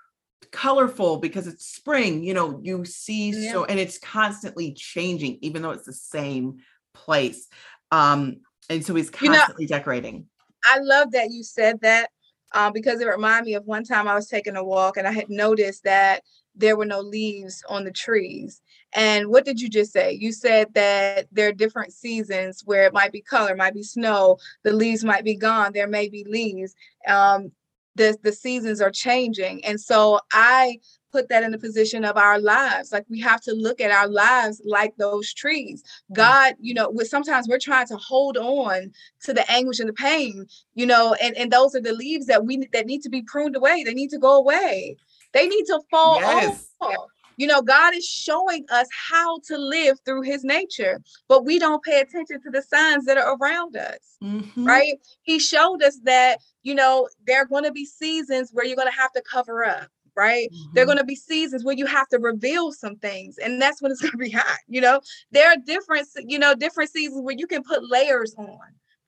[0.53, 3.53] colorful because it's spring you know you see yeah.
[3.53, 6.59] so and it's constantly changing even though it's the same
[6.95, 7.49] place
[7.93, 8.37] um
[8.69, 10.27] and so he's constantly you know, decorating
[10.65, 12.11] i love that you said that
[12.53, 15.13] um, because it reminded me of one time I was taking a walk and I
[15.13, 16.23] had noticed that
[16.55, 18.61] there were no leaves on the trees.
[18.93, 20.13] And what did you just say?
[20.13, 24.39] You said that there are different seasons where it might be color, might be snow,
[24.65, 26.75] the leaves might be gone, there may be leaves.
[27.07, 27.53] Um,
[28.01, 29.63] the, the seasons are changing.
[29.63, 30.79] And so I
[31.13, 32.93] put that in the position of our lives.
[32.93, 35.83] Like we have to look at our lives like those trees.
[36.11, 36.17] Mm.
[36.17, 38.91] God, you know, with sometimes we're trying to hold on
[39.25, 42.47] to the anguish and the pain, you know, and, and those are the leaves that
[42.47, 43.85] we that need to be pruned away.
[43.85, 44.97] They need to go away.
[45.35, 46.71] They need to fall yes.
[46.81, 47.07] off.
[47.37, 51.83] You know, God is showing us how to live through his nature, but we don't
[51.83, 53.99] pay attention to the signs that are around us.
[54.23, 54.65] Mm-hmm.
[54.65, 54.95] Right?
[55.23, 58.91] He showed us that, you know, there are going to be seasons where you're going
[58.91, 60.51] to have to cover up right?
[60.53, 60.75] Mm-hmm.
[60.75, 63.81] There are going to be seasons where you have to reveal some things, and that's
[63.81, 64.59] when it's going to be hot.
[64.69, 68.59] You know, there are different, you know, different seasons where you can put layers on,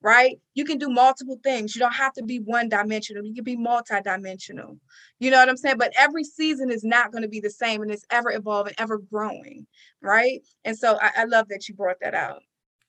[0.03, 0.37] right?
[0.53, 1.73] You can do multiple things.
[1.73, 3.25] You don't have to be one dimensional.
[3.25, 4.77] You can be multi-dimensional.
[5.19, 5.77] You know what I'm saying?
[5.77, 8.97] But every season is not going to be the same, and it's ever evolving, ever
[8.97, 9.65] growing,
[10.01, 10.41] right?
[10.65, 12.41] And so I, I love that you brought that out.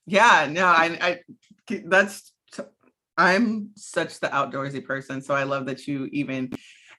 [0.05, 1.19] Yeah, no, I,
[1.69, 2.33] I that's
[3.17, 6.51] I'm such the outdoorsy person, so I love that you even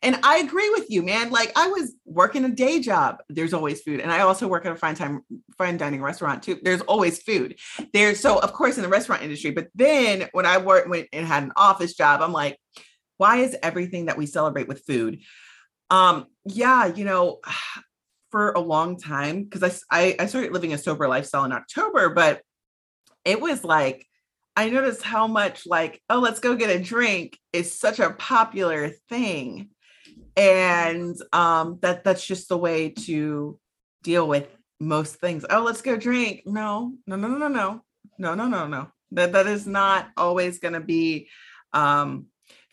[0.02, 1.30] and I agree with you, man.
[1.30, 3.18] Like I was working a day job.
[3.28, 4.00] There's always food.
[4.00, 5.22] And I also work at a fine time,
[5.56, 6.58] fine dining restaurant too.
[6.62, 7.58] There's always food.
[7.92, 9.50] There's so of course in the restaurant industry.
[9.50, 12.58] But then when I worked went and had an office job, I'm like,
[13.16, 15.20] why is everything that we celebrate with food?
[15.90, 17.40] Um, yeah, you know,
[18.30, 22.10] for a long time, because I, I I started living a sober lifestyle in October,
[22.10, 22.42] but
[23.24, 24.06] it was like
[24.56, 28.88] I noticed how much like, oh, let's go get a drink is such a popular
[29.08, 29.68] thing
[30.36, 33.58] and um that that's just the way to
[34.02, 34.46] deal with
[34.78, 35.44] most things.
[35.48, 36.42] Oh let's go drink.
[36.46, 37.82] No no no no no no.
[38.18, 41.28] No no no that that is not always going to be
[41.72, 42.26] um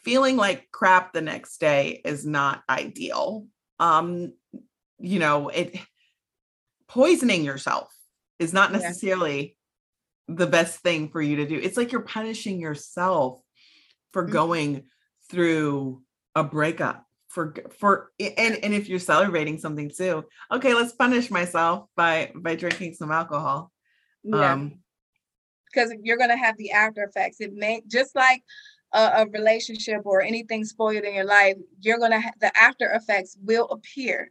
[0.03, 3.47] feeling like crap the next day is not ideal.
[3.79, 4.33] Um
[4.99, 5.77] you know it
[6.87, 7.93] poisoning yourself
[8.39, 9.55] is not necessarily
[10.27, 10.35] yeah.
[10.35, 11.55] the best thing for you to do.
[11.55, 13.39] It's like you're punishing yourself
[14.11, 14.33] for mm-hmm.
[14.33, 14.83] going
[15.29, 16.03] through
[16.35, 17.02] a breakup
[17.33, 22.55] for for and and if you're celebrating something too okay let's punish myself by by
[22.55, 23.71] drinking some alcohol
[24.23, 24.53] yeah.
[24.53, 24.79] um
[25.65, 28.43] because you're going to have the after effects it may just like
[28.93, 32.91] a, a relationship or anything spoiled in your life you're going to have the after
[32.91, 34.29] effects will appear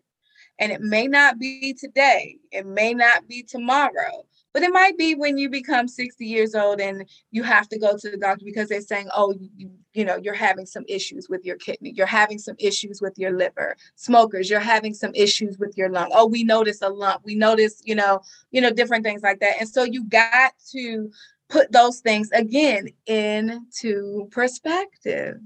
[0.61, 5.15] and it may not be today it may not be tomorrow but it might be
[5.15, 8.69] when you become 60 years old and you have to go to the doctor because
[8.69, 12.39] they're saying, oh, you, you know, you're having some issues with your kidney, you're having
[12.39, 13.77] some issues with your liver.
[13.97, 16.11] Smokers, you're having some issues with your lung.
[16.13, 17.23] Oh, we notice a lump.
[17.25, 19.57] We notice, you know, you know, different things like that.
[19.61, 21.11] And so you got to
[21.49, 25.41] put those things again into perspective.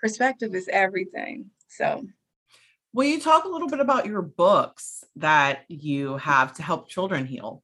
[0.00, 1.50] Perspective is everything.
[1.68, 2.06] So
[2.96, 7.26] Will you talk a little bit about your books that you have to help children
[7.26, 7.62] heal?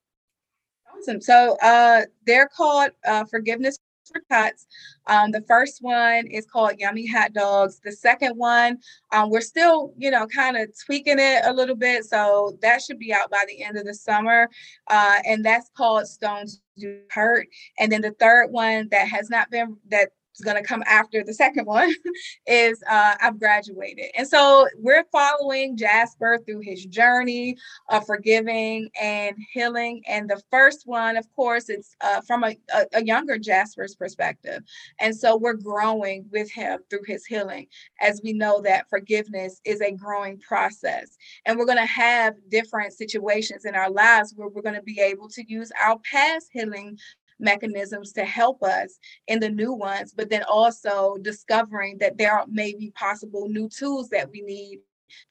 [1.03, 1.21] Awesome.
[1.21, 3.79] So uh, they're called uh, Forgiveness
[4.12, 4.67] for Tots.
[5.09, 7.81] Um, the first one is called Yummy Hot Dogs.
[7.85, 8.79] The second one,
[9.12, 12.05] um, we're still, you know, kind of tweaking it a little bit.
[12.05, 14.49] So that should be out by the end of the summer.
[14.88, 17.49] Uh, and that's called Stones Do Hurt.
[17.81, 21.23] And then the third one that has not been, that is going to come after
[21.23, 21.92] the second one
[22.47, 24.07] is uh, I've graduated.
[24.16, 27.57] And so we're following Jasper through his journey
[27.88, 30.03] of forgiving and healing.
[30.07, 34.62] And the first one, of course, it's uh, from a, a, a, younger Jasper's perspective.
[35.01, 37.66] And so we're growing with him through his healing
[38.01, 41.16] as we know that forgiveness is a growing process.
[41.47, 45.01] And we're going to have different situations in our lives where we're going to be
[45.01, 46.99] able to use our past healing
[47.42, 52.72] mechanisms to help us in the new ones, but then also discovering that there may
[52.72, 54.78] be possible new tools that we need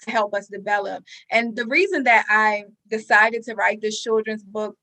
[0.01, 1.03] to help us develop.
[1.31, 4.77] And the reason that I decided to write this children's book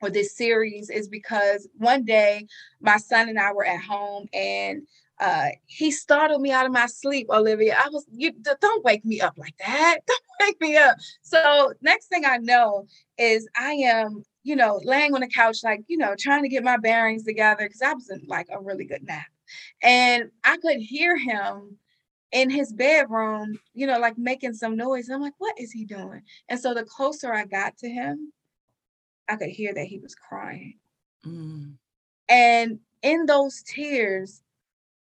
[0.00, 2.46] or this series is because one day
[2.80, 4.82] my son and I were at home and
[5.20, 7.76] uh, he startled me out of my sleep, Olivia.
[7.78, 9.98] I was, you don't wake me up like that.
[10.06, 10.96] Don't wake me up.
[11.22, 15.82] So next thing I know is I am you know, laying on the couch, like,
[15.86, 18.84] you know, trying to get my bearings together because I was in like a really
[18.84, 19.26] good nap.
[19.82, 21.76] And I could hear him
[22.32, 25.08] in his bedroom, you know, like making some noise.
[25.08, 26.22] I'm like, what is he doing?
[26.48, 28.32] And so the closer I got to him,
[29.28, 30.78] I could hear that he was crying.
[31.24, 31.74] Mm.
[32.28, 34.42] And in those tears,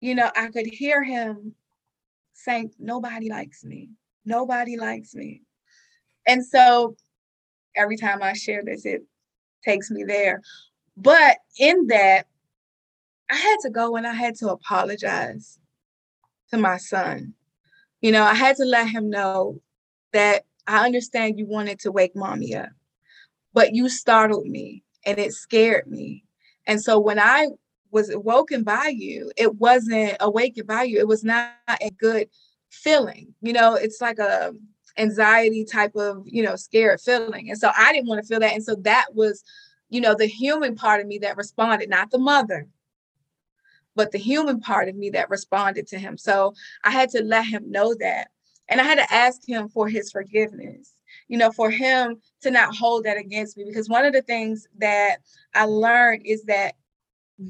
[0.00, 1.54] you know, I could hear him
[2.32, 3.90] saying, Nobody likes me.
[4.24, 5.42] Nobody likes me.
[6.26, 6.96] And so
[7.76, 9.04] every time I share this, it
[9.64, 10.42] takes me there.
[10.96, 12.26] But in that,
[13.30, 15.58] I had to go and I had to apologize
[16.50, 17.34] to my son.
[18.00, 19.60] You know, I had to let him know
[20.12, 22.70] that I understand you wanted to wake mommy up,
[23.52, 26.24] but you startled me and it scared me.
[26.66, 27.48] And so when I
[27.90, 30.98] was awoken by you, it wasn't awakened by you.
[30.98, 32.28] It was not a good
[32.70, 33.34] feeling.
[33.40, 34.52] You know, it's like a
[34.98, 37.50] anxiety type of, you know, scared feeling.
[37.50, 38.54] And so I didn't want to feel that.
[38.54, 39.42] And so that was,
[39.88, 42.68] you know, the human part of me that responded, not the mother,
[43.94, 46.16] but the human part of me that responded to him.
[46.16, 48.28] So I had to let him know that.
[48.68, 50.92] And I had to ask him for his forgiveness,
[51.26, 53.64] you know, for him to not hold that against me.
[53.64, 55.18] Because one of the things that
[55.54, 56.74] I learned is that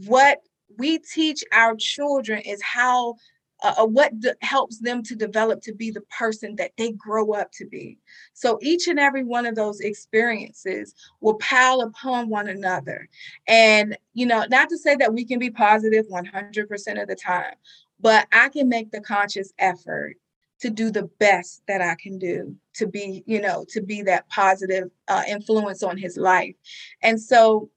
[0.06, 0.38] what
[0.78, 3.16] we teach our children is how
[3.62, 7.50] uh, uh what helps them to develop to be the person that they grow up
[7.52, 7.98] to be.
[8.32, 13.08] So each and every one of those experiences will pile upon one another.
[13.46, 17.54] And, you know, not to say that we can be positive 100% of the time,
[18.00, 20.16] but I can make the conscious effort
[20.60, 24.28] to do the best that I can do to be, you know, to be that
[24.28, 26.54] positive uh, influence on his life.
[27.02, 27.70] And so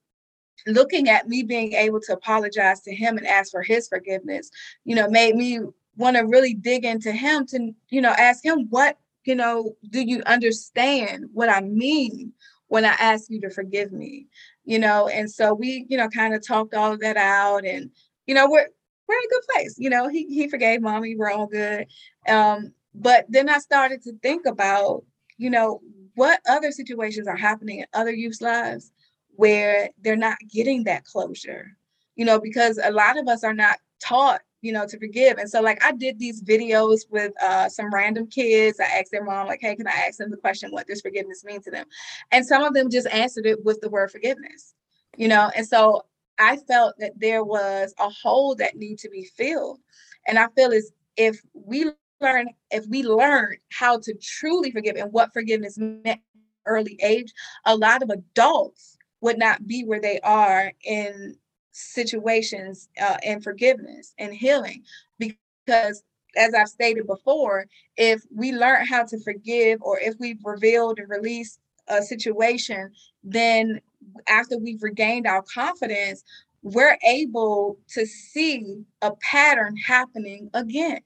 [0.68, 4.50] looking at me being able to apologize to him and ask for his forgiveness,
[4.86, 5.60] you know, made me
[5.96, 10.02] want to really dig into him to, you know, ask him what, you know, do
[10.02, 12.34] you understand what I mean
[12.68, 14.28] when I ask you to forgive me?
[14.66, 17.92] You know, and so we, you know, kind of talked all of that out and,
[18.26, 18.68] you know, we're
[19.08, 19.76] we're in a good place.
[19.78, 21.88] You know, he he forgave mommy, we're all good.
[22.28, 25.04] Um, but then I started to think about,
[25.38, 25.82] you know,
[26.16, 28.92] what other situations are happening in other youth's lives
[29.36, 31.68] where they're not getting that closure,
[32.16, 35.38] you know, because a lot of us are not taught you know, to forgive.
[35.38, 38.80] And so like I did these videos with uh, some random kids.
[38.80, 41.44] I asked their mom, like, hey, can I ask them the question what does forgiveness
[41.44, 41.86] mean to them?
[42.32, 44.74] And some of them just answered it with the word forgiveness,
[45.18, 45.52] you know.
[45.54, 46.06] And so
[46.40, 49.80] I felt that there was a hole that needed to be filled.
[50.28, 55.12] And I feel as if we learn, if we learn how to truly forgive and
[55.12, 56.22] what forgiveness meant
[56.66, 57.34] early age,
[57.66, 61.36] a lot of adults would not be where they are in
[61.72, 64.84] situations uh, and forgiveness and healing
[65.18, 66.04] because
[66.36, 67.66] as I've stated before,
[67.96, 72.92] if we learn how to forgive or if we've revealed and released a situation,
[73.24, 73.80] then
[74.28, 76.24] after we've regained our confidence,
[76.62, 81.02] we're able to see a pattern happening again.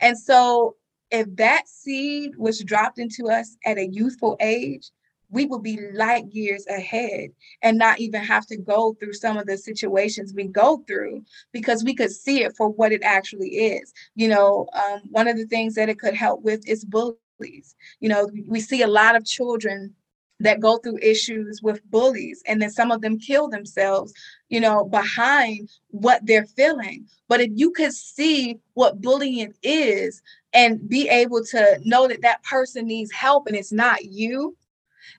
[0.00, 0.76] And so,
[1.12, 4.90] if that seed was dropped into us at a youthful age,
[5.30, 7.30] we will be light years ahead
[7.62, 11.22] and not even have to go through some of the situations we go through
[11.52, 13.92] because we could see it for what it actually is.
[14.14, 17.74] You know, um, one of the things that it could help with is bullies.
[18.00, 19.94] You know, we see a lot of children
[20.40, 24.12] that go through issues with bullies and then some of them kill themselves
[24.48, 30.22] you know behind what they're feeling but if you could see what bullying is
[30.52, 34.54] and be able to know that that person needs help and it's not you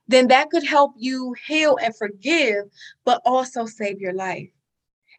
[0.07, 2.65] then that could help you heal and forgive,
[3.05, 4.49] but also save your life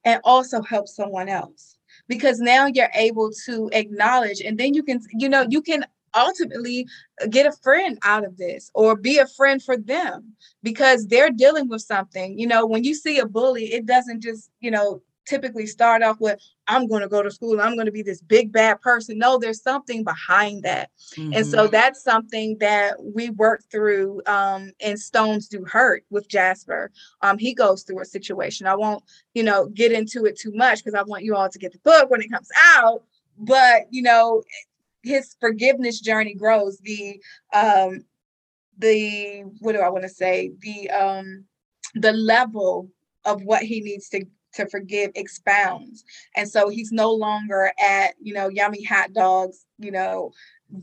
[0.04, 1.76] and also help someone else.
[2.06, 6.86] Because now you're able to acknowledge, and then you can, you know, you can ultimately
[7.30, 11.68] get a friend out of this or be a friend for them because they're dealing
[11.68, 12.38] with something.
[12.38, 16.20] You know, when you see a bully, it doesn't just, you know, typically start off
[16.20, 17.53] with i'm going to go to school.
[17.53, 19.18] And i'm going to be this big bad person.
[19.18, 20.91] No there's something behind that.
[21.16, 21.35] Mm-hmm.
[21.35, 21.72] and so mm-hmm.
[21.72, 26.91] that's something that we work through um, in stones do hurt with jasper.
[27.22, 28.66] Um, he goes through a situation.
[28.66, 29.03] I won't
[29.35, 31.79] you know get into it too much because i want you all to get the
[31.81, 33.03] book when it comes out
[33.39, 34.43] but you know
[35.03, 36.79] his forgiveness journey grows.
[36.79, 37.20] The
[37.53, 38.05] um
[38.79, 40.53] the what do i want to say?
[40.61, 41.45] The um
[41.95, 42.91] the level
[43.24, 44.24] of what he needs to
[44.55, 46.05] to forgive expounds.
[46.36, 50.32] And so he's no longer at, you know, yummy hot dogs, you know,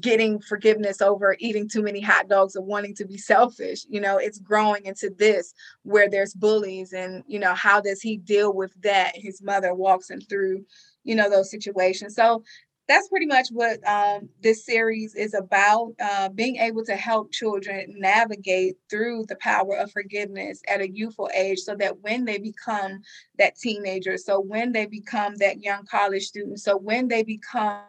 [0.01, 3.85] getting forgiveness over eating too many hot dogs or wanting to be selfish.
[3.87, 5.53] You know, it's growing into this
[5.83, 9.11] where there's bullies and, you know, how does he deal with that?
[9.15, 10.65] His mother walks him through,
[11.03, 12.15] you know, those situations.
[12.15, 12.43] So
[12.87, 17.95] that's pretty much what um, this series is about uh, being able to help children
[17.97, 23.01] navigate through the power of forgiveness at a youthful age so that when they become
[23.37, 27.81] that teenager so when they become that young college student so when they become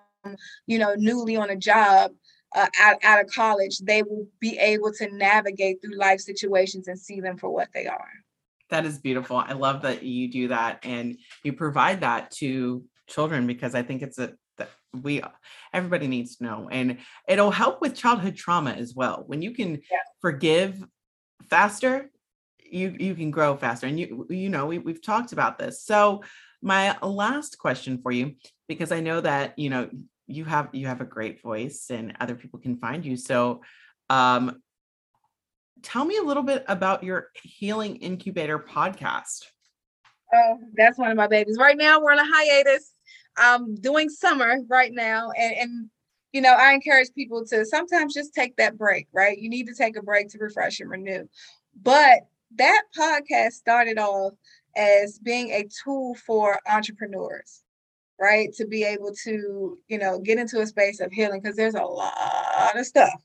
[0.66, 2.12] you know newly on a job
[2.54, 6.98] uh, out, out of college they will be able to navigate through life situations and
[6.98, 8.08] see them for what they are.
[8.70, 9.36] That is beautiful.
[9.36, 14.02] I love that you do that and you provide that to children because i think
[14.02, 14.32] it's a
[15.02, 15.22] we
[15.72, 19.74] everybody needs to know and it'll help with childhood trauma as well when you can
[19.74, 19.98] yeah.
[20.20, 20.84] forgive
[21.48, 22.10] faster
[22.58, 26.22] you you can grow faster and you you know we, we've talked about this so
[26.62, 28.34] my last question for you
[28.68, 29.88] because i know that you know
[30.26, 33.16] you have you have a great voice and other people can find you.
[33.16, 33.62] So
[34.10, 34.60] um
[35.82, 39.44] tell me a little bit about your healing incubator podcast.
[40.34, 41.56] Oh, that's one of my babies.
[41.58, 42.92] Right now we're on a hiatus.
[43.36, 45.90] I'm doing summer right now and, and
[46.32, 49.38] you know, I encourage people to sometimes just take that break, right?
[49.38, 51.26] You need to take a break to refresh and renew.
[51.82, 52.26] But
[52.56, 54.34] that podcast started off
[54.76, 57.62] as being a tool for entrepreneurs
[58.18, 61.74] right to be able to you know get into a space of healing because there's
[61.74, 63.20] a lot of stuff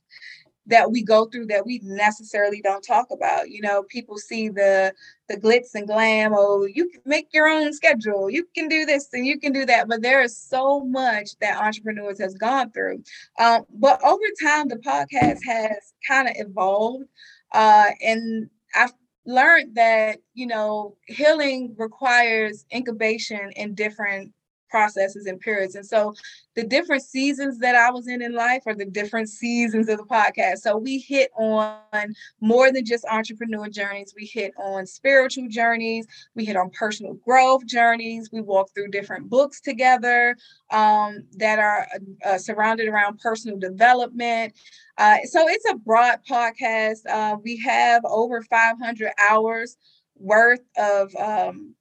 [0.71, 3.49] that we go through that we necessarily don't talk about.
[3.49, 4.93] You know people see the
[5.29, 9.07] the glitz and glam oh you can make your own schedule you can do this
[9.13, 9.87] and you can do that.
[9.87, 13.03] But there is so much that entrepreneurs has gone through.
[13.39, 17.05] Um, but over time the podcast has kind of evolved
[17.53, 18.93] uh, and i've
[19.25, 24.33] learned that you know healing requires incubation in different
[24.71, 25.75] processes and periods.
[25.75, 26.13] And so
[26.55, 30.03] the different seasons that I was in in life are the different seasons of the
[30.05, 30.59] podcast.
[30.59, 34.13] So we hit on more than just entrepreneur journeys.
[34.15, 36.07] We hit on spiritual journeys.
[36.35, 38.29] We hit on personal growth journeys.
[38.31, 40.35] We walk through different books together
[40.71, 41.87] um, that are
[42.25, 44.53] uh, surrounded around personal development.
[44.97, 47.07] Uh, so it's a broad podcast.
[47.09, 49.77] Uh, we have over 500 hours
[50.15, 51.75] worth of um,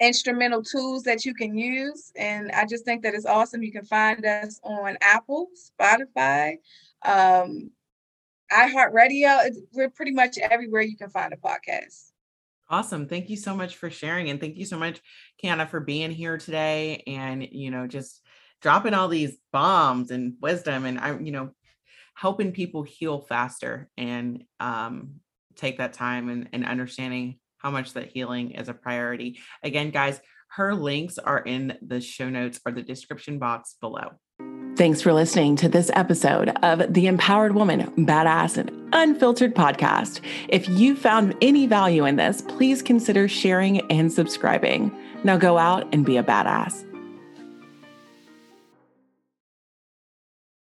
[0.00, 2.12] instrumental tools that you can use.
[2.16, 3.62] And I just think that it's awesome.
[3.62, 5.48] You can find us on Apple,
[5.80, 6.56] Spotify,
[7.04, 7.70] um,
[8.52, 9.50] iHeartRadio.
[9.72, 12.12] We're pretty much everywhere you can find a podcast.
[12.70, 13.08] Awesome.
[13.08, 14.28] Thank you so much for sharing.
[14.28, 15.00] And thank you so much,
[15.42, 18.20] Kyonna, for being here today and, you know, just
[18.60, 21.50] dropping all these bombs and wisdom and I, you know,
[22.14, 25.20] helping people heal faster and um,
[25.56, 29.38] take that time and, and understanding how much that healing is a priority.
[29.62, 34.10] Again, guys, her links are in the show notes or the description box below.
[34.76, 40.20] Thanks for listening to this episode of the Empowered Woman Badass and Unfiltered podcast.
[40.48, 44.96] If you found any value in this, please consider sharing and subscribing.
[45.24, 46.87] Now go out and be a badass.